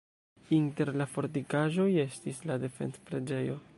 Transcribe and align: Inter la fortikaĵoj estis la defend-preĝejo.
Inter 0.59 0.87
la 1.01 1.05
fortikaĵoj 1.15 1.87
estis 2.05 2.41
la 2.53 2.57
defend-preĝejo. 2.65 3.61